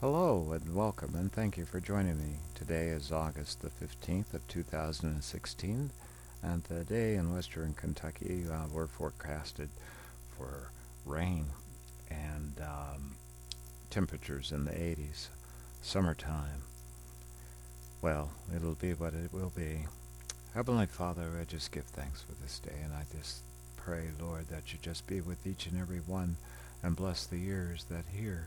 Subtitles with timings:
[0.00, 2.36] Hello and welcome and thank you for joining me.
[2.54, 5.90] Today is August the 15th of 2016
[6.40, 9.68] and today in western Kentucky uh, we're forecasted
[10.36, 10.70] for
[11.04, 11.46] rain
[12.10, 13.16] and um,
[13.90, 15.30] temperatures in the 80s
[15.82, 16.62] summertime.
[18.00, 19.86] Well, it'll be what it will be.
[20.54, 23.42] Heavenly Father, I just give thanks for this day, and I just
[23.76, 26.36] pray, Lord, that you just be with each and every one
[26.84, 28.46] and bless the ears that hear,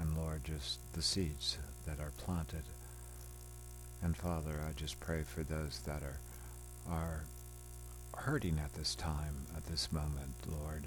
[0.00, 2.62] and Lord, just the seeds that are planted.
[4.02, 6.18] And Father, I just pray for those that are
[6.88, 7.24] are
[8.16, 10.84] hurting at this time, at this moment, Lord,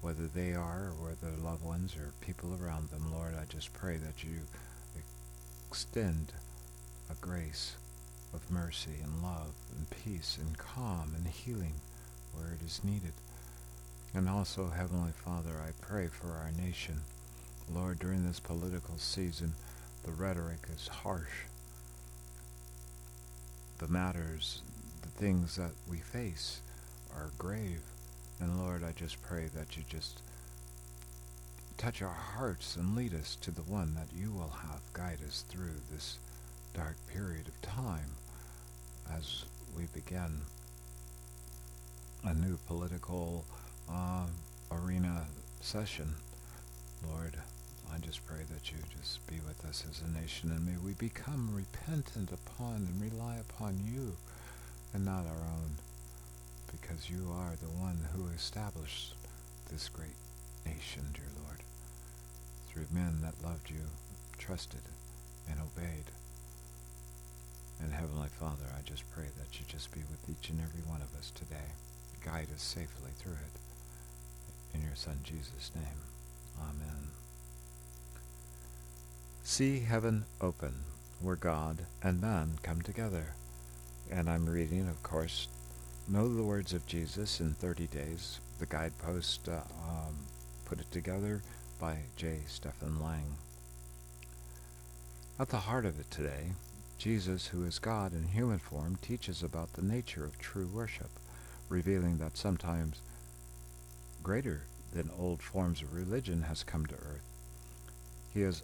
[0.00, 3.96] whether they are or their loved ones or people around them, Lord, I just pray
[3.96, 4.40] that you
[5.68, 6.32] extend
[7.10, 7.76] a grace
[8.32, 11.74] of mercy and love and peace and calm and healing
[12.34, 13.12] where it is needed.
[14.14, 17.00] And also, Heavenly Father, I pray for our nation.
[17.74, 19.54] Lord, during this political season,
[20.04, 21.44] the rhetoric is harsh.
[23.78, 24.62] The matters,
[25.02, 26.60] the things that we face
[27.14, 27.82] are grave.
[28.40, 30.20] And Lord, I just pray that you just
[31.76, 35.44] touch our hearts and lead us to the one that you will have guide us
[35.48, 36.18] through this
[36.74, 38.10] dark period of time
[39.16, 39.44] as
[39.76, 40.40] we begin
[42.24, 43.44] a new political
[43.90, 44.26] uh,
[44.72, 45.26] arena
[45.60, 46.14] session.
[47.08, 47.34] Lord,
[47.94, 50.92] I just pray that you just be with us as a nation and may we
[50.94, 54.16] become repentant upon and rely upon you
[54.94, 55.76] and not our own
[56.70, 59.14] because you are the one who established
[59.70, 60.16] this great
[60.66, 61.60] nation, dear Lord,
[62.68, 63.88] through men that loved you,
[64.38, 64.80] trusted,
[65.48, 66.12] and obeyed.
[67.80, 71.00] And Heavenly Father, I just pray that you just be with each and every one
[71.00, 71.72] of us today.
[72.24, 74.76] Guide us safely through it.
[74.76, 76.02] In your Son Jesus' name.
[76.60, 77.17] Amen.
[79.50, 80.74] See heaven open,
[81.22, 83.32] where God and man come together.
[84.10, 85.48] And I'm reading, of course,
[86.06, 90.14] Know the Words of Jesus in 30 Days, the guidepost uh, um,
[90.66, 91.40] put it together
[91.80, 92.40] by J.
[92.46, 93.38] Stephen Lang.
[95.40, 96.52] At the heart of it today,
[96.98, 101.10] Jesus, who is God in human form, teaches about the nature of true worship,
[101.70, 103.00] revealing that sometimes
[104.22, 107.24] greater than old forms of religion has come to earth.
[108.34, 108.62] He is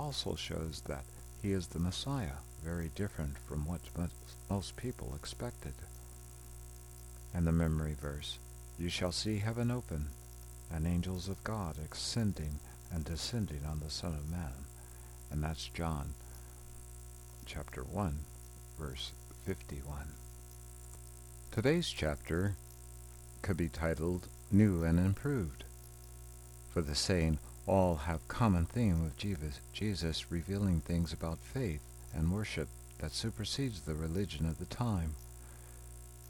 [0.00, 1.04] also shows that
[1.42, 3.80] he is the Messiah, very different from what
[4.48, 5.74] most people expected.
[7.34, 8.38] And the memory verse,
[8.78, 10.08] You shall see heaven open,
[10.72, 12.60] and angels of God ascending
[12.90, 14.64] and descending on the Son of Man.
[15.30, 16.14] And that's John
[17.44, 18.20] chapter 1,
[18.78, 19.12] verse
[19.44, 19.84] 51.
[21.50, 22.54] Today's chapter
[23.42, 25.64] could be titled New and Improved,
[26.72, 31.82] for the saying, all have common theme of Jesus, Jesus revealing things about faith
[32.14, 35.14] and worship that supersedes the religion of the time.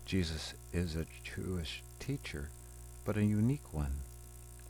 [0.05, 2.49] Jesus is a Jewish teacher,
[3.05, 4.01] but a unique one,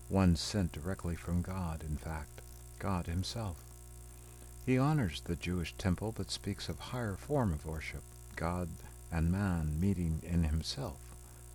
[0.09, 2.41] one sent directly from God, in fact,
[2.79, 3.57] God himself.
[4.67, 8.03] He honors the Jewish temple but speaks of higher form of worship,
[8.37, 8.69] God
[9.13, 10.99] and man meeting in himself,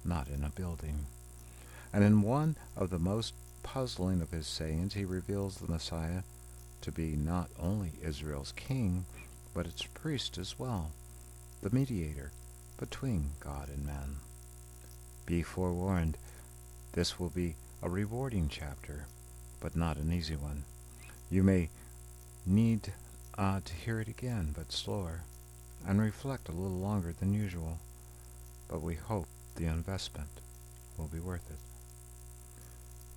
[0.04, 1.06] not in a building.
[1.94, 3.34] And in one of the most
[3.66, 6.22] puzzling of his sayings, he reveals the Messiah
[6.82, 9.06] to be not only Israel's king,
[9.56, 10.92] but its priest as well,
[11.64, 12.32] the mediator
[12.78, 14.18] between God and man.
[15.26, 16.16] Be forewarned,
[16.94, 19.08] this will be a rewarding chapter,
[19.60, 20.64] but not an easy one.
[21.32, 21.70] You may
[22.46, 22.94] need
[23.36, 25.22] uh, to hear it again, but slower,
[25.88, 27.80] and reflect a little longer than usual,
[28.70, 30.30] but we hope the investment
[31.00, 31.65] will be worth it.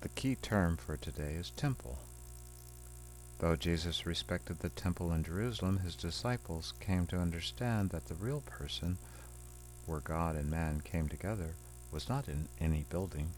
[0.01, 1.99] The key term for today is temple.
[3.39, 8.41] Though Jesus respected the temple in Jerusalem, his disciples came to understand that the real
[8.41, 8.97] person,
[9.85, 11.55] where God and man came together,
[11.91, 13.31] was not in any building,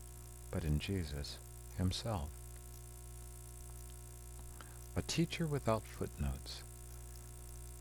[0.52, 1.38] but in Jesus
[1.78, 2.30] himself.
[4.96, 6.62] A teacher without footnotes.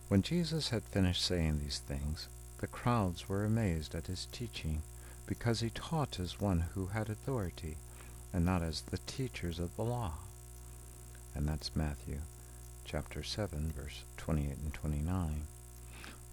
[0.09, 2.29] When Jesus had finished saying these things,
[2.59, 4.83] the crowds were amazed at his teaching,
[5.27, 7.77] because he taught as one who had authority
[8.33, 10.13] and not as the teachers of the law.
[11.35, 12.19] and that's Matthew
[12.85, 15.43] chapter 7, verse 28 and 29.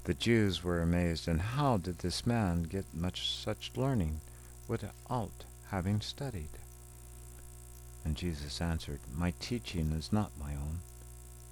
[0.06, 4.22] The Jews were amazed, and how did this man get much such learning
[4.68, 6.50] without having studied?
[8.04, 10.80] And Jesus answered, My teaching is not my own.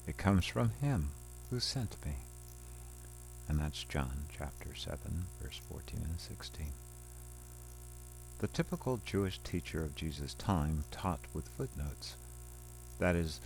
[0.07, 1.11] It comes from him
[1.49, 2.13] who sent me.
[3.47, 6.65] And that's John chapter 7, verse 14 and 16.
[8.39, 12.15] The typical Jewish teacher of Jesus' time taught with footnotes.
[12.99, 13.39] That is,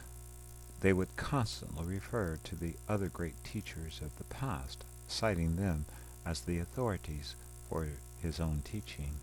[0.81, 5.85] they would constantly refer to the other great teachers of the past, citing them
[6.25, 7.35] as the authorities
[7.69, 7.87] for
[8.21, 9.15] his own teaching.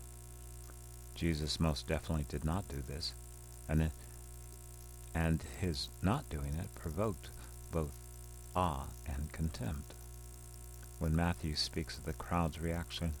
[1.15, 3.13] Jesus most definitely did not do this,
[3.67, 3.91] and, it,
[5.13, 7.27] and his not doing it provoked
[7.71, 7.91] both
[8.55, 9.93] awe and contempt.
[10.99, 13.13] When Matthew speaks of the crowd's reaction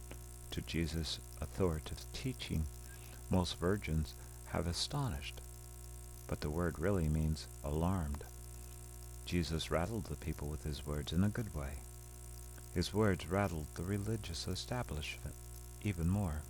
[0.51, 2.65] to Jesus' authoritative teaching,
[3.29, 4.13] most virgins
[4.47, 5.41] have astonished
[6.27, 8.23] but the word really means alarmed.
[9.25, 11.79] Jesus rattled the people with his words in a good way.
[12.73, 15.35] His words rattled the religious establishment
[15.83, 16.41] even more.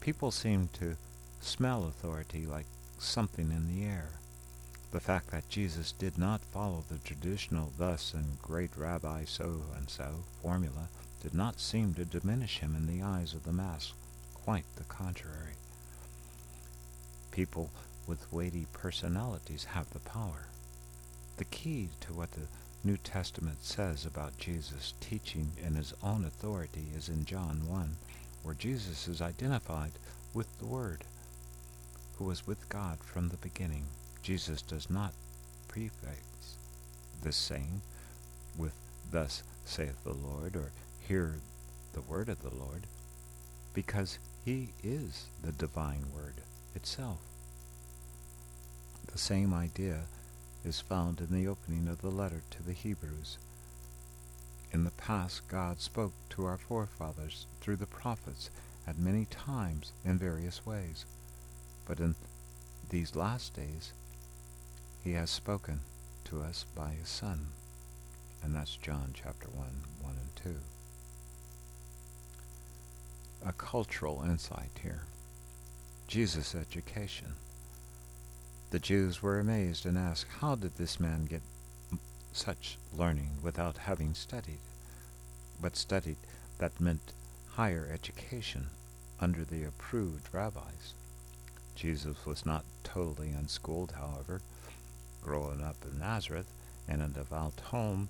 [0.00, 0.96] People seemed to
[1.40, 2.66] smell authority like
[2.98, 4.10] something in the air.
[4.92, 9.90] The fact that Jesus did not follow the traditional thus and great rabbi so and
[9.90, 10.88] so formula
[11.22, 13.92] did not seem to diminish him in the eyes of the mass.
[14.34, 15.54] Quite the contrary.
[17.30, 17.70] People
[18.06, 20.46] with weighty personalities have the power.
[21.36, 22.48] The key to what the
[22.84, 27.96] New Testament says about Jesus teaching in his own authority is in John 1,
[28.42, 29.92] where Jesus is identified
[30.32, 31.04] with the Word,
[32.18, 33.86] who was with God from the beginning.
[34.22, 35.12] Jesus does not
[35.68, 36.56] prefix
[37.22, 37.80] this saying
[38.56, 38.72] with,
[39.10, 40.70] Thus saith the Lord, or
[41.08, 41.36] Hear
[41.92, 42.88] the word of the Lord,
[43.72, 46.34] because he is the divine Word
[46.74, 47.18] itself.
[49.12, 50.00] The same idea
[50.64, 53.38] is found in the opening of the letter to the Hebrews.
[54.72, 58.50] In the past, God spoke to our forefathers through the prophets
[58.84, 61.04] at many times in various ways,
[61.86, 62.16] but in
[62.90, 63.92] these last days,
[65.04, 65.82] He has spoken
[66.24, 67.46] to us by His Son.
[68.42, 69.66] And that's John chapter 1,
[70.02, 70.56] 1 and 2.
[73.46, 75.02] A cultural insight here.
[76.08, 77.34] Jesus' education.
[78.70, 81.42] The Jews were amazed and asked, How did this man get
[82.32, 84.58] such learning without having studied?
[85.60, 86.16] But studied,
[86.58, 87.12] that meant
[87.50, 88.66] higher education
[89.20, 90.94] under the approved rabbis.
[91.76, 94.40] Jesus was not totally unschooled, however.
[95.22, 96.52] Growing up in Nazareth,
[96.88, 98.08] in a devout home,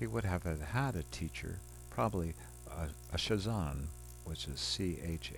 [0.00, 2.34] he would have had a teacher, probably
[2.68, 3.86] a, a chazzan,
[4.24, 5.30] which is C-H-A-Z-Z-A-N,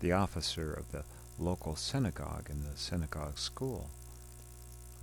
[0.00, 1.04] the officer of the
[1.38, 3.90] local synagogue in the synagogue school.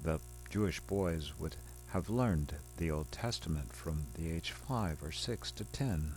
[0.03, 0.19] The
[0.49, 1.55] Jewish boys would
[1.91, 6.13] have learned the Old Testament from the age 5 or 6 to 10.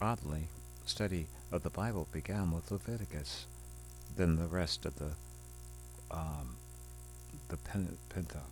[0.00, 0.48] Oddly,
[0.86, 3.46] study of the Bible began with Leviticus,
[4.16, 5.12] then the rest of the
[6.10, 6.56] um,
[7.48, 8.42] the Pentateuch,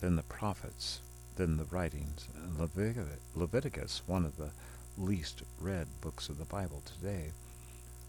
[0.00, 1.00] then the prophets,
[1.36, 2.28] then the writings.
[3.34, 4.50] Leviticus, one of the
[4.96, 7.32] least read books of the Bible today,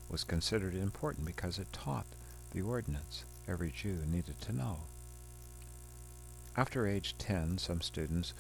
[0.10, 2.06] was considered important because it taught
[2.52, 4.78] the ordinance every Jew needed to know.
[6.56, 8.34] After age 10, some students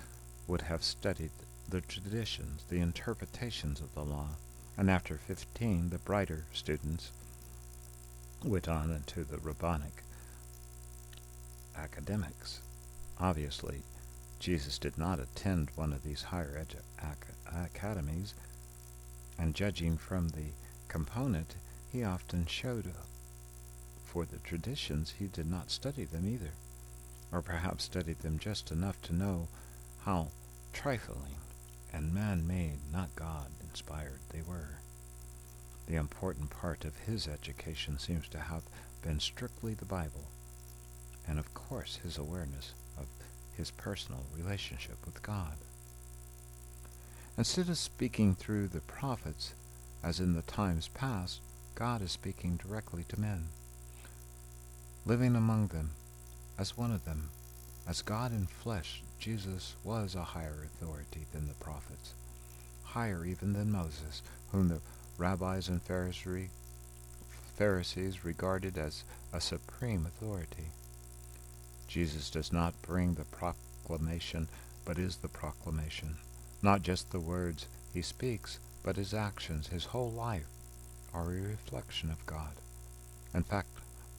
[0.47, 1.31] would have studied
[1.67, 4.29] the traditions, the interpretations of the law,
[4.77, 7.11] and after 15, the brighter students
[8.43, 10.03] went on into the rabbinic
[11.75, 12.61] academics.
[13.19, 13.81] Obviously,
[14.45, 18.35] Jesus did not attend one of these higher edu- academies,
[19.39, 20.51] and judging from the
[20.87, 21.55] component,
[21.91, 22.91] he often showed
[24.05, 26.51] for the traditions he did not study them either,
[27.31, 29.47] or perhaps studied them just enough to know
[30.03, 30.27] how
[30.73, 31.37] trifling
[31.91, 34.77] and man-made, not God-inspired, they were.
[35.87, 38.61] The important part of his education seems to have
[39.01, 40.29] been strictly the Bible,
[41.27, 42.73] and of course his awareness
[43.57, 45.57] his personal relationship with God.
[47.37, 49.53] Instead of speaking through the prophets,
[50.03, 51.41] as in the times past,
[51.75, 53.47] God is speaking directly to men,
[55.05, 55.91] living among them
[56.57, 57.29] as one of them.
[57.87, 62.13] As God in flesh, Jesus was a higher authority than the prophets,
[62.83, 64.21] higher even than Moses,
[64.51, 64.79] whom the
[65.17, 66.49] rabbis and Pharisees
[68.25, 70.71] regarded as a supreme authority.
[71.95, 74.49] Jesus does not bring the proclamation,
[74.83, 76.17] but is the proclamation,
[76.61, 80.49] not just the words he speaks, but his actions, his whole life,
[81.13, 82.51] are a reflection of God.
[83.33, 83.69] In fact,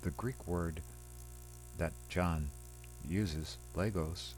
[0.01, 0.81] The Greek word
[1.77, 2.49] that John
[3.07, 4.33] uses, logos,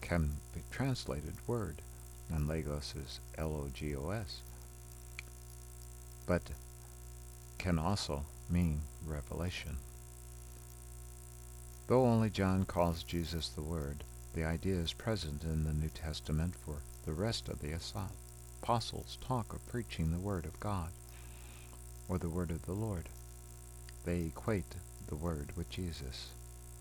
[0.00, 1.82] can be translated word,
[2.30, 4.40] and logos is L-O-G-O-S,
[6.26, 6.42] but
[7.58, 9.76] can also mean revelation.
[11.88, 16.54] Though only John calls Jesus the Word, the idea is present in the New Testament
[16.54, 17.72] for the rest of the
[18.62, 20.90] apostles talk of preaching the Word of God
[22.08, 23.08] or the Word of the Lord.
[24.04, 24.76] They equate
[25.08, 26.28] the Word with Jesus.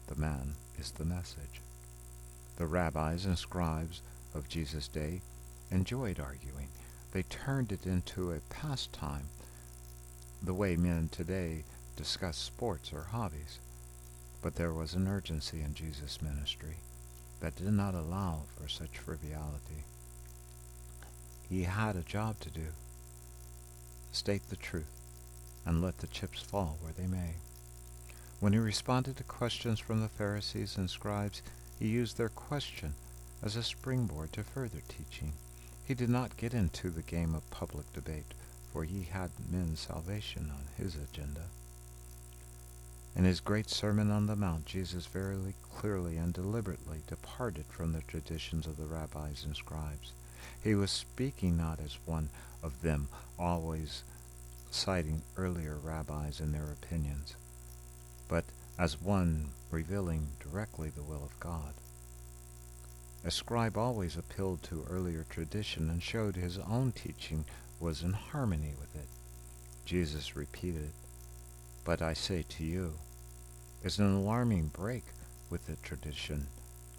[0.08, 1.62] The man is the message.
[2.58, 4.01] The rabbis and scribes
[4.36, 5.22] of Jesus' day
[5.72, 6.67] enjoyed arguing.
[7.12, 9.29] They turned it into a pastime,
[10.43, 11.63] the way men today
[11.96, 13.60] discuss sports or hobbies.
[14.41, 16.77] But there was an urgency in Jesus' ministry
[17.41, 19.86] that did not allow for such frivolity.
[21.50, 22.67] He had a job to do.
[24.12, 25.01] State the truth
[25.65, 27.36] and let the chips fall where they may.
[28.39, 31.41] When he responded to questions from the Pharisees and scribes,
[31.77, 32.95] he used their question
[33.43, 35.33] as a springboard to further teaching.
[35.86, 38.33] He did not get into the game of public debate,
[38.71, 41.41] for he had men's salvation on his agenda.
[43.15, 48.01] In his great Sermon on the Mount, Jesus very clearly and deliberately departed from the
[48.01, 50.13] traditions of the rabbis and scribes.
[50.63, 52.29] He was speaking not as one
[52.63, 54.03] of them, always
[54.69, 57.35] citing earlier rabbis and their opinions,
[58.29, 58.45] but
[58.79, 61.73] as one revealing directly the will of God.
[63.23, 67.45] A scribe always appealed to earlier tradition and showed his own teaching
[67.79, 69.07] was in harmony with it.
[69.85, 70.91] Jesus repeated,
[71.83, 72.93] But I say to you,
[73.83, 75.03] is an alarming break
[75.50, 76.47] with the tradition.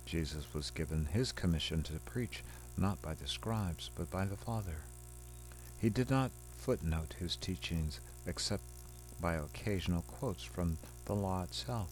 [0.05, 2.43] Jesus was given his commission to preach
[2.77, 4.79] not by the scribes, but by the Father.
[5.81, 8.63] He did not footnote his teachings except
[9.21, 11.89] by occasional quotes from the law itself.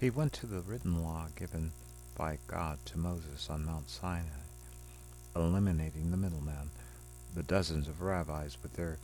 [0.00, 1.72] He went to the written law given
[2.16, 4.24] by God to Moses on Mount Sinai,
[5.36, 6.70] eliminating the middleman,
[7.34, 8.98] the dozens of rabbis with their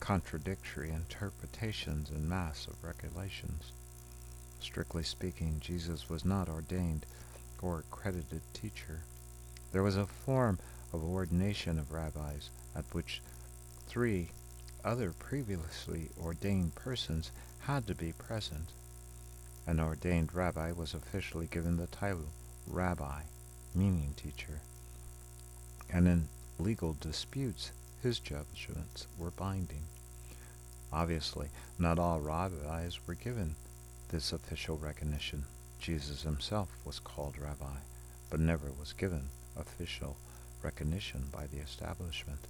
[0.00, 3.72] contradictory interpretations and mass of regulations.
[4.60, 7.06] Strictly speaking, Jesus was not ordained
[7.62, 9.00] or accredited teacher.
[9.72, 10.58] There was a form
[10.92, 13.22] of ordination of rabbis at which
[13.86, 14.28] three
[14.84, 18.68] other previously ordained persons had to be present.
[19.66, 22.28] An ordained rabbi was officially given the title
[22.66, 23.22] rabbi,
[23.74, 24.60] meaning teacher,
[25.90, 27.72] and in legal disputes
[28.04, 29.82] his judgments were binding.
[30.92, 33.54] Obviously, not all rabbis were given
[34.10, 35.46] this official recognition.
[35.80, 37.78] Jesus himself was called rabbi,
[38.28, 40.18] but never was given official
[40.62, 42.40] recognition by the establishment.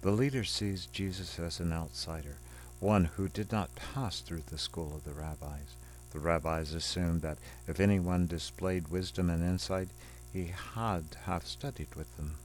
[0.00, 2.38] The leader sees Jesus as an outsider,
[2.80, 5.74] one who did not pass through the school of the rabbis.
[6.14, 7.36] The rabbis assumed that
[7.68, 9.88] if anyone displayed wisdom and insight,
[10.32, 12.36] he had to have studied with them.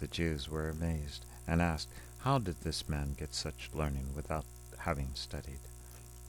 [0.00, 1.88] The Jews were amazed and asked,
[2.18, 4.44] How did this man get such learning without
[4.78, 5.60] having studied?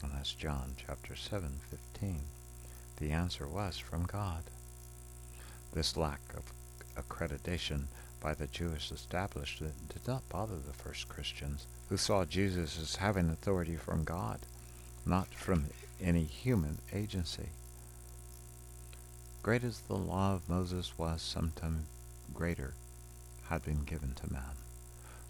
[0.02, 2.20] And that's John chapter 7, 15.
[2.96, 4.44] The answer was from God.
[5.72, 6.52] This lack of
[6.96, 7.84] accreditation
[8.20, 13.30] by the Jewish establishment did not bother the first Christians, who saw Jesus as having
[13.30, 14.40] authority from God,
[15.06, 15.66] not from
[16.02, 17.48] any human agency.
[19.42, 21.86] Great as the law of Moses was, sometime
[22.34, 22.74] greater
[23.48, 24.59] had been given to man.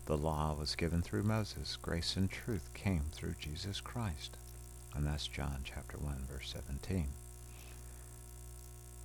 [0.06, 1.76] The law was given through Moses.
[1.80, 4.36] Grace and truth came through Jesus Christ.
[4.94, 7.06] And that's John chapter 1 verse 17.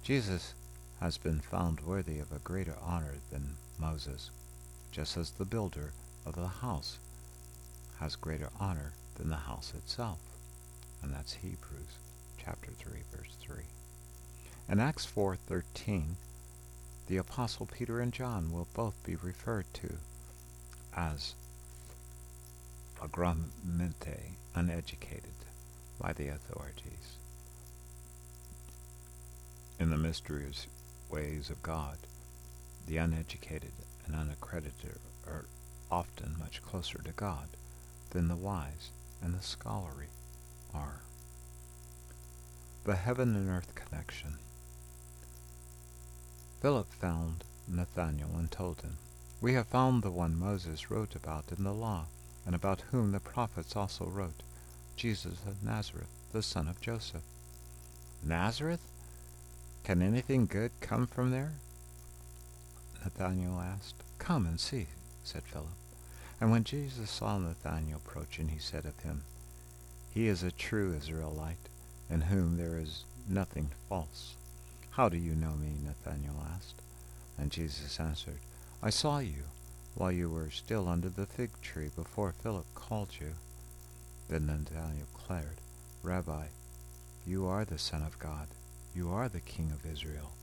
[0.03, 0.53] Jesus
[0.99, 4.29] has been found worthy of a greater honor than Moses,
[4.91, 5.91] just as the builder
[6.25, 6.97] of the house
[7.99, 10.19] has greater honor than the house itself.
[11.01, 11.97] And that's Hebrews
[12.37, 13.63] chapter 3 verse 3.
[14.69, 16.15] In Acts 4:13,
[17.07, 19.97] the apostle Peter and John will both be referred to
[20.95, 21.35] as
[22.95, 25.35] flagramente uneducated
[25.99, 27.17] by the authorities.
[29.79, 30.67] In the mysterious
[31.09, 31.97] ways of God,
[32.87, 33.73] the uneducated
[34.05, 35.45] and unaccredited are
[35.91, 37.49] often much closer to God
[38.11, 40.07] than the wise and the scholarly
[40.73, 41.01] are.
[42.85, 44.35] The heaven and earth connection.
[46.61, 48.97] Philip found Nathanael and told him,
[49.45, 52.05] We have found the one Moses wrote about in the law,
[52.47, 54.41] and about whom the prophets also wrote,
[54.95, 57.21] Jesus of Nazareth, the son of Joseph.
[58.23, 58.79] Nazareth?
[59.83, 61.51] Can anything good come from there?
[63.03, 63.93] Nathanael asked.
[64.17, 64.87] Come and see,
[65.23, 65.77] said Philip.
[66.41, 69.25] And when Jesus saw Nathanael approaching, he said of him,
[70.11, 71.69] He is a true Israelite,
[72.09, 74.33] in whom there is nothing false.
[74.89, 75.75] How do you know me?
[75.85, 76.81] Nathanael asked.
[77.37, 78.39] And Jesus answered,
[78.85, 79.45] I saw you
[79.95, 83.31] while you were still under the fig tree before Philip called you.
[84.29, 85.57] Then Nathanael declared,
[86.03, 86.45] Rabbi,
[87.25, 88.47] you are the Son of God.
[88.95, 90.33] You are the King of Israel.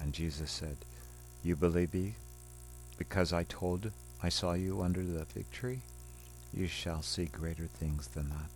[0.00, 0.76] And Jesus said,
[1.42, 2.14] You believe me
[2.96, 3.90] because I told
[4.22, 5.80] I saw you under the fig tree?
[6.56, 8.50] You shall see greater things than that.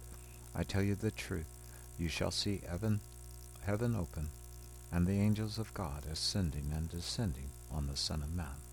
[0.54, 1.50] I tell you the truth.
[1.98, 3.00] You shall see heaven,
[3.66, 4.28] heaven open,
[4.92, 8.67] and the angels of God ascending and descending on the Son of Man.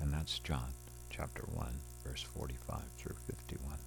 [0.00, 0.72] And that's John
[1.10, 1.66] chapter 1,
[2.06, 3.78] verse 45 through 51.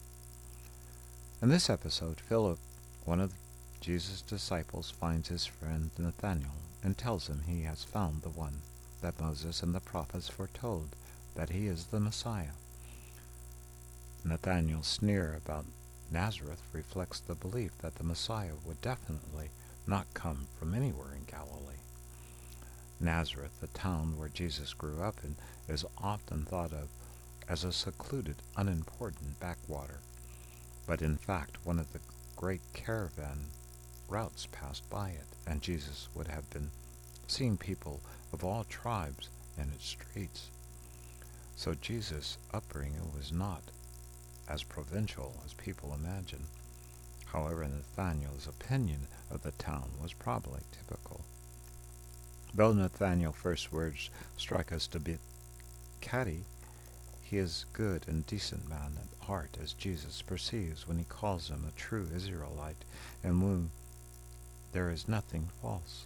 [1.41, 2.57] In this episode, Philip,
[3.05, 3.33] one of
[3.79, 6.51] Jesus' disciples, finds his friend Nathanael
[6.83, 8.61] and tells him he has found the one
[9.01, 10.89] that Moses and the prophets foretold
[11.35, 12.55] that he is the Messiah.
[14.23, 15.65] Nathanael's sneer about
[16.11, 19.49] Nazareth reflects the belief that the Messiah would definitely
[19.85, 21.66] not come from anywhere in Galilee.
[22.99, 25.35] Nazareth, the town where Jesus grew up in,
[25.67, 26.89] is often thought of
[27.47, 29.99] as a secluded, unimportant backwater,
[30.85, 31.99] but in fact one of the
[32.35, 33.45] great caravan
[34.09, 36.71] routes passed by it, and Jesus would have been
[37.27, 38.01] seeing people
[38.33, 40.49] of all tribes in its streets.
[41.55, 43.63] So Jesus' upbringing was not
[44.47, 46.45] as provincial as people imagine.
[47.25, 51.25] However, Nathanael's opinion of the town was probably typical.
[52.57, 55.19] Though Nathanael's first words strike us to be
[56.01, 56.43] catty,
[57.21, 61.65] he is good and decent man at heart, as Jesus perceives when he calls him
[61.67, 62.83] a true Israelite,
[63.23, 63.69] and whom
[64.71, 66.05] there is nothing false.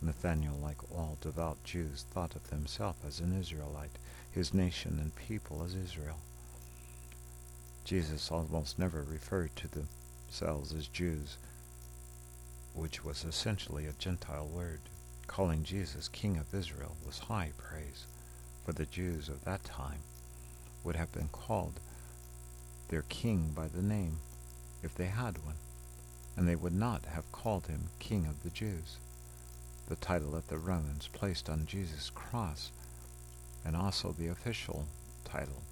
[0.00, 3.98] Nathanael, like all devout Jews, thought of himself as an Israelite,
[4.30, 6.20] his nation and people as Israel.
[7.84, 11.36] Jesus almost never referred to themselves as Jews,
[12.72, 14.80] which was essentially a Gentile word.
[15.28, 18.04] Calling Jesus King of Israel was high praise,
[18.66, 20.00] for the Jews of that time
[20.82, 21.78] would have been called
[22.88, 24.18] their king by the name
[24.82, 25.54] if they had one,
[26.36, 28.96] and they would not have called him King of the Jews
[29.88, 32.70] the title that the Romans placed on Jesus' cross,
[33.64, 34.84] and also the official
[35.24, 35.62] title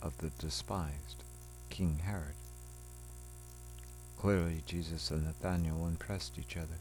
[0.00, 1.22] of the despised
[1.68, 2.34] King Herod.
[4.18, 6.78] Clearly, Jesus and Nathanael impressed each other.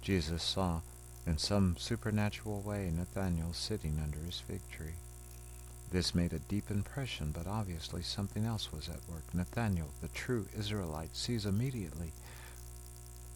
[0.00, 0.80] Jesus saw,
[1.26, 4.94] in some supernatural way, Nathanael sitting under his fig tree.
[5.92, 9.34] This made a deep impression, but obviously something else was at work.
[9.34, 12.12] Nathanael, the true Israelite, sees immediately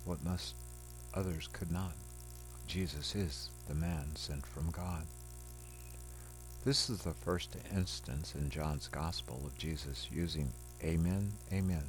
[0.05, 0.55] what most
[1.13, 1.95] others could not.
[2.67, 5.05] Jesus is the man sent from God.
[6.65, 10.51] This is the first instance in John's Gospel of Jesus using
[10.83, 11.85] Amen, Amen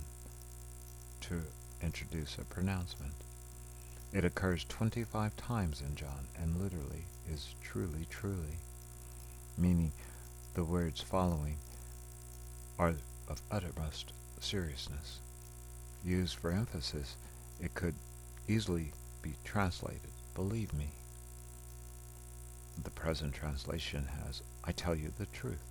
[1.21, 1.41] to
[1.81, 3.13] introduce a pronouncement.
[4.15, 8.59] It occurs 25 times in John and literally is truly, truly,
[9.57, 9.91] meaning
[10.53, 11.57] the words following
[12.79, 12.93] are
[13.27, 15.19] of uttermost seriousness.
[16.05, 17.17] Used for emphasis,
[17.59, 17.95] it could
[18.47, 19.99] easily be translated
[20.33, 20.91] Believe me.
[22.81, 25.63] The present translation has, I tell you the truth.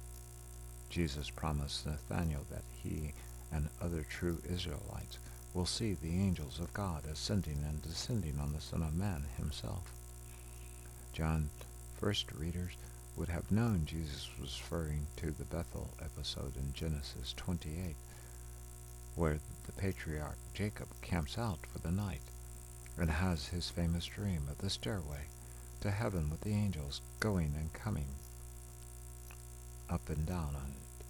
[0.91, 3.15] Jesus promised Nathanael that he
[3.51, 5.19] and other true Israelites
[5.55, 9.93] will see the angels of God ascending and descending on the Son of Man himself.
[11.13, 11.49] John
[12.01, 12.73] first readers
[13.17, 17.95] would have known Jesus was referring to the Bethel episode in Genesis 28,
[19.15, 22.21] where the patriarch Jacob camps out for the night
[22.99, 25.27] and has his famous dream of the stairway
[25.81, 28.09] to heaven with the angels going and coming
[29.89, 31.05] up and down on it.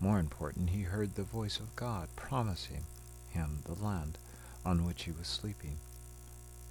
[0.00, 2.84] More important, he heard the voice of God promising him
[3.68, 4.18] the land
[4.64, 5.76] on which he was sleeping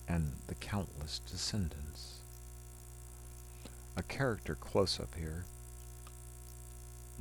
[0.08, 2.20] and the countless descendants.
[3.96, 5.46] A character close up here,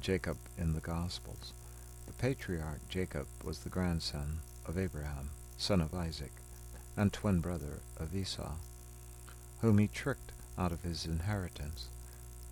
[0.00, 1.52] Jacob in the Gospels.
[2.06, 6.32] The patriarch Jacob was the grandson of Abraham, son of Isaac,
[6.96, 8.52] and twin brother of Esau,
[9.60, 11.88] whom he tricked out of his inheritance.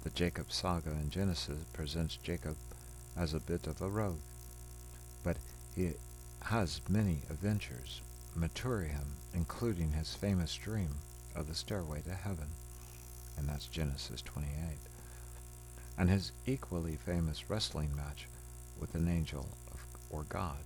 [0.03, 2.57] The Jacob saga in Genesis presents Jacob
[3.17, 4.19] as a bit of a rogue,
[5.23, 5.37] but
[5.75, 5.93] he
[6.45, 8.01] has many adventures
[8.35, 10.97] mature him, including his famous dream
[11.35, 12.49] of the stairway to heaven,
[13.37, 14.49] and that's Genesis 28,
[15.99, 18.27] and his equally famous wrestling match
[18.81, 19.81] with an angel of,
[20.11, 20.65] or God,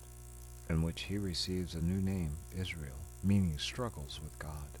[0.69, 4.79] in which he receives a new name, Israel meaning struggles with God.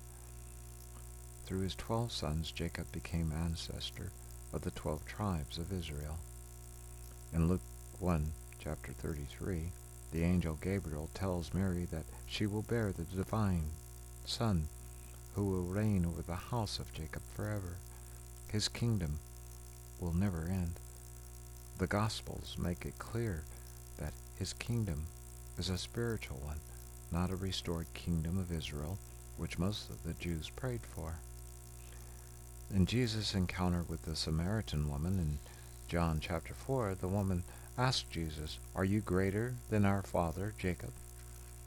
[1.45, 4.11] Through his twelve sons, Jacob became ancestor
[4.53, 6.17] of the twelve tribes of Israel.
[7.33, 7.61] In Luke
[7.99, 9.71] 1, chapter 33,
[10.11, 13.69] the angel Gabriel tells Mary that she will bear the divine
[14.25, 14.67] Son
[15.35, 17.77] who will reign over the house of Jacob forever.
[18.51, 19.19] His kingdom
[19.99, 20.73] will never end.
[21.77, 23.43] The Gospels make it clear
[23.97, 25.07] that his kingdom
[25.57, 26.59] is a spiritual one,
[27.11, 28.97] not a restored kingdom of Israel,
[29.37, 31.19] which most of the Jews prayed for.
[32.73, 35.39] In Jesus' encounter with the Samaritan woman in
[35.87, 37.43] John chapter 4, the woman
[37.79, 40.91] asked Jesus, Are you greater than our father Jacob?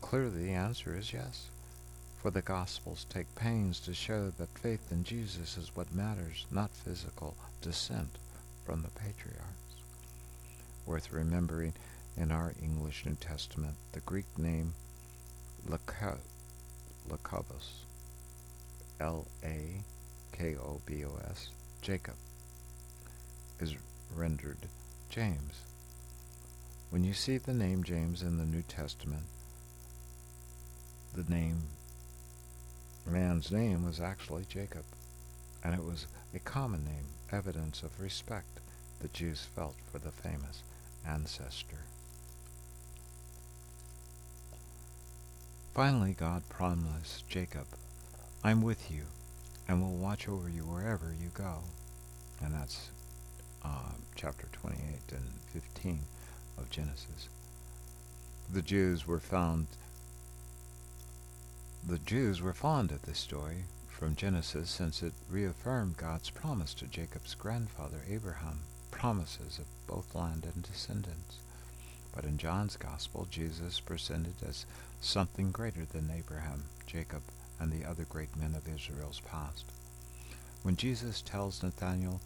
[0.03, 1.46] Clearly, the answer is yes,
[2.20, 6.70] for the Gospels take pains to show that faith in Jesus is what matters, not
[6.70, 8.11] physical descent
[8.66, 9.46] from the patriarchs.
[10.85, 11.72] Worth remembering
[12.18, 14.75] in our English New Testament, the Greek name
[15.66, 16.18] Lakobos,
[19.01, 19.81] L-A-K-O-B-O-S,
[21.81, 22.16] Jacob,
[23.61, 23.77] is
[24.14, 24.59] rendered
[25.09, 25.72] James.
[26.93, 29.23] When you see the name James in the New Testament,
[31.15, 31.63] the name,
[33.07, 34.85] man's name was actually Jacob,
[35.65, 38.61] and it was a common name, evidence of respect
[39.01, 40.63] the Jews felt for the famous
[41.09, 41.79] ancestor.
[45.73, 47.69] Finally, God promised Jacob,
[48.45, 49.05] I'm with you
[49.67, 51.61] and will watch over you wherever you go.
[52.43, 52.91] And that's
[53.65, 54.77] uh, chapter 28
[55.13, 56.01] and 15
[56.59, 57.29] of Genesis.
[58.53, 59.67] The Jews were found
[61.85, 66.87] the Jews were fond of this story from Genesis since it reaffirmed God's promise to
[66.87, 68.61] Jacob's grandfather Abraham,
[68.93, 71.38] promises of both land and descendants.
[72.15, 74.65] But in John's Gospel, Jesus presented as
[75.01, 77.23] something greater than Abraham, Jacob,
[77.59, 79.65] and the other great men of Israel's past.
[80.62, 82.21] When Jesus tells Nathanael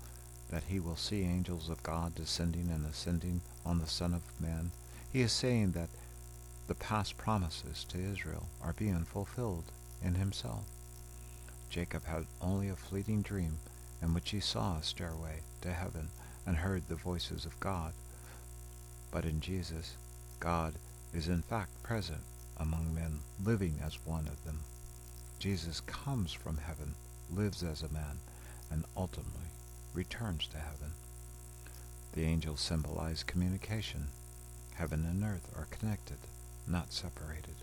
[0.50, 4.70] that he will see angels of God descending and ascending on the Son of Man,
[5.12, 5.88] he is saying that
[6.68, 9.64] the past promises to Israel are being fulfilled
[10.02, 10.64] in himself.
[11.70, 13.58] Jacob had only a fleeting dream
[14.02, 16.08] in which he saw a stairway to heaven
[16.46, 17.92] and heard the voices of God.
[19.10, 19.96] But in Jesus,
[20.38, 20.74] God
[21.12, 22.20] is in fact present
[22.58, 24.60] among men, living as one of them.
[25.38, 26.94] Jesus comes from heaven,
[27.34, 28.18] lives as a man,
[28.70, 29.50] and ultimately
[29.96, 30.92] returns to heaven.
[32.12, 34.08] The angels symbolize communication.
[34.74, 36.18] Heaven and earth are connected,
[36.68, 37.54] not separated.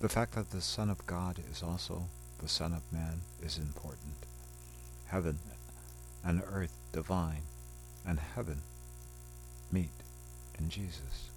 [0.00, 2.06] The fact that the Son of God is also
[2.40, 4.26] the Son of Man is important.
[5.06, 5.38] Heaven
[6.24, 7.42] and earth divine,
[8.06, 8.62] and heaven
[9.70, 9.90] meet
[10.58, 11.30] in Jesus.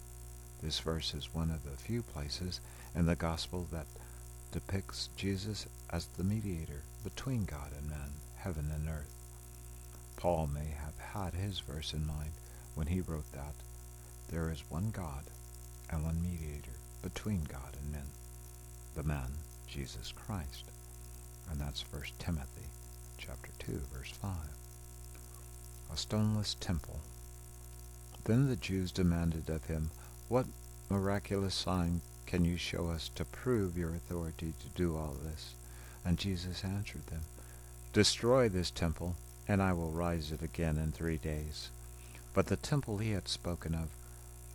[0.63, 2.59] This verse is one of the few places
[2.95, 3.85] in the Gospel that
[4.51, 9.14] depicts Jesus as the mediator between God and man, heaven and earth.
[10.25, 12.31] Paul may have had his verse in mind
[12.73, 13.53] when he wrote that
[14.27, 15.25] there is one God
[15.87, 18.07] and one mediator between God and men,
[18.95, 19.33] the man
[19.67, 20.63] Jesus Christ.
[21.51, 22.65] And that's 1 Timothy
[23.19, 24.31] chapter 2 verse 5.
[25.93, 27.01] A stoneless temple.
[28.23, 29.91] Then the Jews demanded of him,
[30.27, 30.47] What
[30.89, 35.53] miraculous sign can you show us to prove your authority to do all this?
[36.03, 37.21] And Jesus answered them,
[37.93, 41.69] Destroy this temple, and I will rise it again in three days.
[42.33, 43.89] But the temple he had spoken of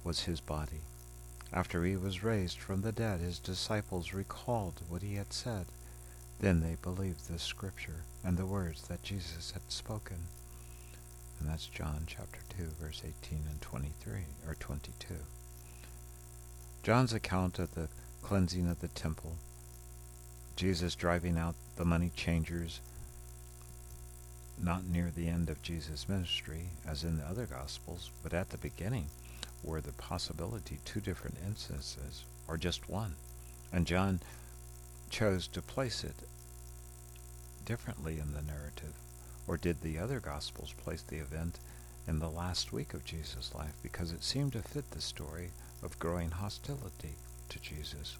[0.04, 0.80] was his body.
[1.52, 5.66] After he was raised from the dead, his disciples recalled what he had said.
[6.40, 10.18] Then they believed the scripture and the words that Jesus had spoken.
[11.38, 15.14] And that's John chapter 2, verse 18 and 23, or 22.
[16.82, 17.88] John's account of the
[18.22, 19.36] cleansing of the temple,
[20.56, 22.80] Jesus driving out the money changers,
[24.62, 28.58] not near the end of Jesus' ministry, as in the other Gospels, but at the
[28.58, 29.06] beginning,
[29.62, 33.14] were the possibility two different instances, or just one.
[33.72, 34.20] And John
[35.10, 36.14] chose to place it
[37.64, 38.94] differently in the narrative.
[39.46, 41.58] Or did the other Gospels place the event
[42.06, 45.50] in the last week of Jesus' life because it seemed to fit the story
[45.82, 47.16] of growing hostility
[47.48, 48.16] to Jesus?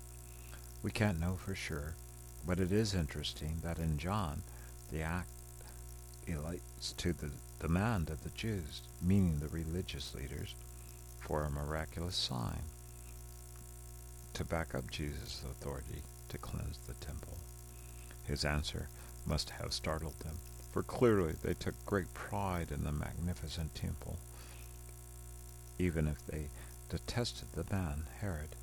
[0.83, 1.95] We can't know for sure,
[2.47, 4.43] but it is interesting that in John,
[4.91, 5.29] the act
[6.33, 10.55] relates to the demand of the Jews, meaning the religious leaders,
[11.19, 12.61] for a miraculous sign
[14.35, 17.37] to back up Jesus' authority to cleanse the temple.
[18.27, 18.89] His answer
[19.27, 20.37] must have startled them,
[20.73, 24.17] for clearly they took great pride in the magnificent temple,
[25.79, 26.47] even if they
[26.89, 28.57] detested the man, Herod,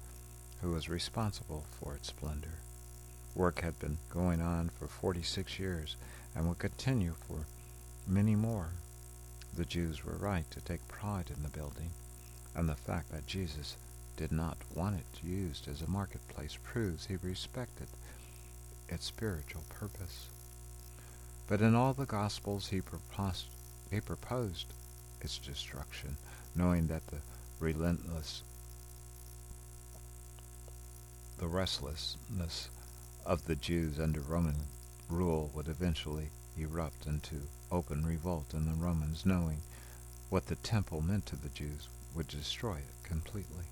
[0.61, 2.59] who was responsible for its splendor.
[3.35, 5.95] Work had been going on for 46 years
[6.35, 7.45] and would continue for
[8.07, 8.69] many more.
[9.55, 11.91] The Jews were right to take pride in the building
[12.55, 13.75] and the fact that Jesus
[14.15, 17.87] did not want it used as a marketplace proves he respected
[18.89, 20.27] its spiritual purpose.
[21.47, 23.45] But in all the Gospels he proposed,
[23.91, 24.67] he proposed
[25.21, 26.17] its destruction,
[26.55, 27.17] knowing that the
[27.59, 28.43] relentless,
[31.37, 32.69] the restlessness
[33.25, 34.55] of the Jews under Roman
[35.09, 39.61] rule would eventually erupt into open revolt, and the Romans, knowing
[40.29, 43.65] what the temple meant to the Jews, would destroy it completely.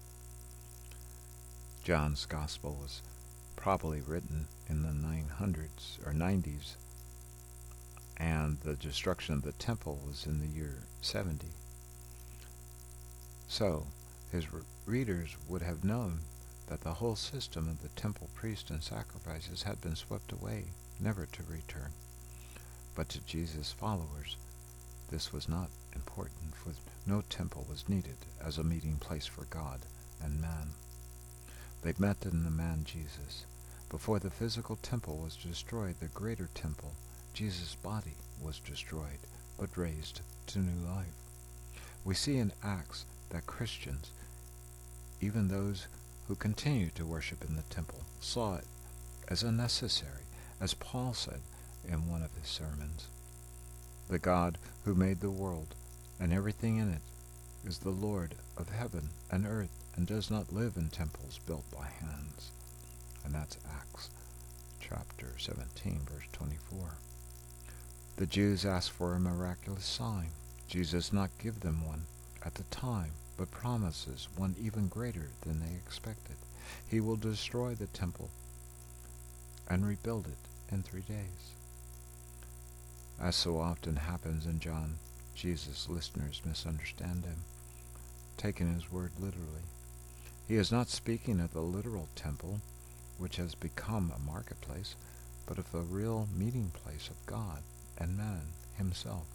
[1.84, 3.02] John's Gospel was
[3.56, 6.76] probably written in the 900s or 90s,
[8.18, 11.48] and the destruction of the temple was in the year 70.
[13.48, 13.88] So,
[14.32, 16.22] his re- readers would have known
[16.68, 20.66] that the whole system of the temple priest and sacrifices had been swept away,
[21.00, 21.92] never to return.
[22.96, 24.38] But to Jesus' followers,
[25.10, 26.72] this was not important, for
[27.06, 29.82] no temple was needed as a meeting place for God
[30.24, 30.70] and man.
[31.82, 33.46] They met in the man Jesus.
[33.90, 36.94] Before the physical temple was destroyed, the greater temple,
[37.34, 39.20] Jesus' body, was destroyed,
[39.60, 41.14] but raised to new life.
[42.04, 44.12] We see in Acts that Christians,
[45.22, 45.88] even those
[46.28, 48.66] who continued to worship in the temple, saw it
[49.28, 50.24] as unnecessary,
[50.60, 51.42] as Paul said
[51.88, 53.08] in one of his sermons.
[54.08, 55.76] The God who made the world
[56.20, 57.02] and everything in it
[57.68, 61.88] is the Lord of heaven and earth and does not live in temples built by
[61.88, 62.52] hands.
[63.24, 64.10] And that's Acts
[64.80, 66.96] chapter 17, verse 24.
[68.18, 70.30] The Jews asked for a miraculous sign.
[70.68, 72.04] Jesus not give them one
[72.46, 76.36] at the time, but promises one even greater than they expected.
[76.88, 78.30] He will destroy the temple
[79.68, 81.54] and rebuild it in three days.
[83.20, 84.98] As so often happens in John,
[85.36, 87.44] Jesus' listeners misunderstand him,
[88.38, 89.64] taking his word literally.
[90.48, 92.62] He is not speaking of the literal temple,
[93.18, 94.96] which has become a marketplace,
[95.46, 97.64] but of the real meeting place of God
[97.98, 98.48] and man
[98.78, 99.26] himself.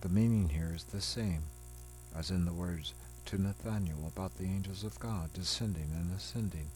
[0.00, 1.42] The meaning here is the same
[2.14, 2.94] as in the words
[3.26, 6.70] to Nathanael about the angels of God descending and ascending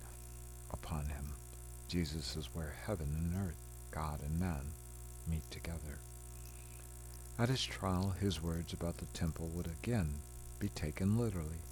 [0.70, 1.32] upon him.
[1.88, 3.56] Jesus is where heaven and earth,
[3.90, 4.72] God and man,
[5.26, 5.98] meet together.
[7.38, 10.14] At his trial, his words about the temple would again
[10.58, 11.62] be taken literally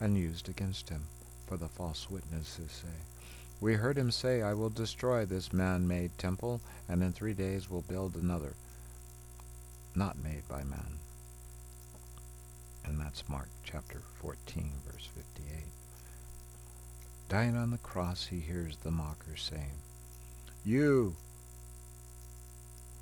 [0.00, 1.04] and used against him,
[1.46, 3.04] for the false witnesses say,
[3.60, 7.82] We heard him say, I will destroy this man-made temple, and in three days will
[7.82, 8.54] build another,
[9.94, 10.98] not made by man.
[12.84, 15.64] And that's Mark chapter 14, verse 58.
[17.28, 19.80] Dying on the cross, he hears the mocker saying,
[20.64, 21.16] You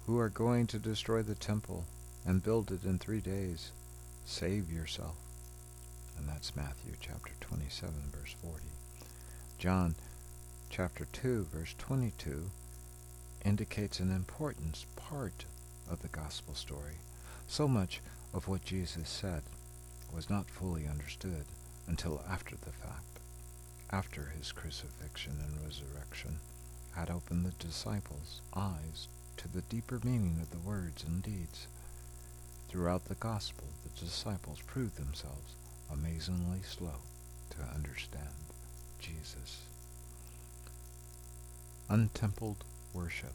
[0.07, 1.85] who are going to destroy the temple
[2.27, 3.71] and build it in three days,
[4.27, 5.17] save yourself.
[6.19, 8.64] And that's Matthew chapter 27, verse 40.
[9.59, 9.95] John
[10.71, 12.51] chapter 2, verse 22
[13.45, 15.45] indicates an important part
[15.90, 16.99] of the gospel story.
[17.49, 18.01] So much
[18.33, 19.43] of what Jesus said
[20.14, 21.45] was not fully understood
[21.87, 23.21] until after the fact,
[23.90, 26.40] after his crucifixion and resurrection
[26.95, 31.66] had opened the disciples' eyes to the deeper meaning of the words and deeds.
[32.68, 35.55] Throughout the gospel, the disciples proved themselves
[35.92, 37.03] amazingly slow
[37.51, 38.29] to understand
[38.99, 39.62] Jesus.
[41.88, 43.35] Untempled worship.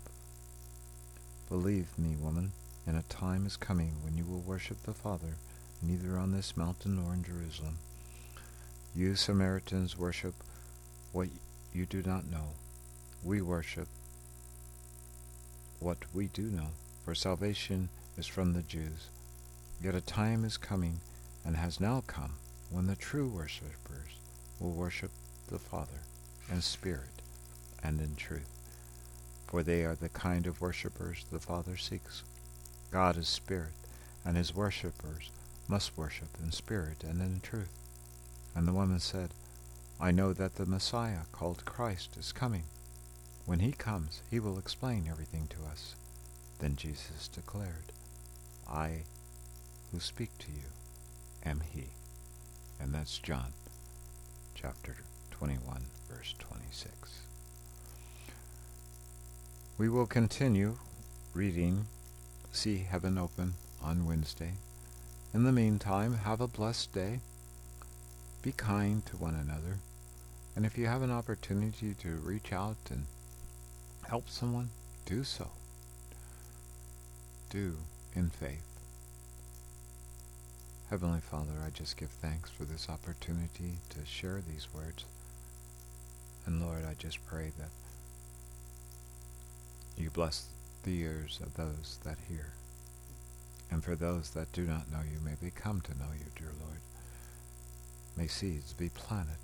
[1.47, 2.51] Believe me, woman,
[2.85, 5.35] and a time is coming when you will worship the Father
[5.81, 7.77] neither on this mountain nor in Jerusalem.
[8.95, 10.33] You Samaritans worship
[11.11, 11.29] what
[11.73, 12.55] you do not know.
[13.23, 13.87] We worship
[15.79, 16.67] what we do know,
[17.05, 19.07] for salvation is from the Jews.
[19.81, 20.99] Yet a time is coming,
[21.45, 22.33] and has now come,
[22.69, 24.19] when the true worshippers
[24.59, 25.11] will worship
[25.49, 26.01] the Father
[26.51, 27.21] in spirit
[27.83, 28.49] and in truth.
[29.47, 32.23] For they are the kind of worshippers the Father seeks.
[32.91, 33.73] God is spirit,
[34.25, 35.31] and his worshippers
[35.67, 37.71] must worship in spirit and in truth.
[38.55, 39.29] And the woman said,
[39.99, 42.63] I know that the Messiah, called Christ, is coming.
[43.49, 45.95] When he comes, he will explain everything to us.
[46.59, 47.91] Then Jesus declared,
[48.69, 49.05] I
[49.91, 50.69] who speak to you
[51.43, 51.85] am he.
[52.79, 53.53] And that's John
[54.53, 54.97] chapter
[55.31, 56.93] 21, verse 26.
[59.79, 60.77] We will continue
[61.33, 61.87] reading
[62.51, 64.53] See Heaven Open on Wednesday.
[65.33, 67.21] In the meantime, have a blessed day.
[68.43, 69.79] Be kind to one another.
[70.55, 73.07] And if you have an opportunity to reach out and
[74.09, 74.69] help someone,
[75.05, 75.47] do so.
[77.51, 77.75] Do
[78.15, 78.65] in faith.
[80.89, 85.05] Heavenly Father, I just give thanks for this opportunity to share these words.
[86.47, 87.69] And Lord, I just pray that
[89.95, 90.47] you bless
[90.83, 92.53] the ears of those that hear.
[93.69, 96.51] And for those that do not know you, may they come to know you, dear
[96.59, 96.79] Lord.
[98.17, 99.37] May seeds be planted.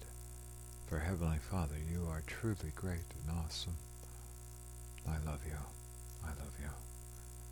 [0.87, 3.75] For Heavenly Father, you are truly great and awesome.
[5.07, 5.57] I love you.
[6.23, 6.69] I love you.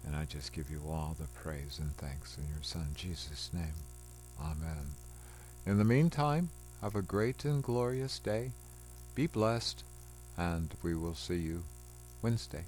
[0.06, 3.76] And I just give you all the praise and thanks in your Son Jesus' name.
[4.42, 4.96] Amen.
[5.66, 6.50] In the meantime,
[6.82, 8.52] have a great and glorious day.
[9.16, 9.84] Be blessed,
[10.38, 11.64] and we will see you
[12.22, 12.66] Wednesday.